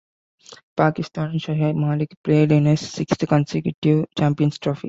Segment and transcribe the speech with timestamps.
[0.79, 4.79] Pakistan's Shoaib Malik played in his sixth consecutive Champions Trophy.